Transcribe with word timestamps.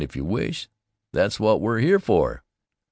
if 0.03 0.15
you 0.15 0.25
wish. 0.25 0.67
That's 1.13 1.39
what 1.39 1.61
we're 1.61 1.77
here 1.77 1.99
for." 1.99 2.41